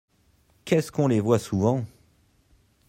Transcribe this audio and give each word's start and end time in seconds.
Qu'est-ce 0.65 0.91
qu'on 0.91 1.05
les 1.07 1.19
voit 1.19 1.37
souvent! 1.37 1.85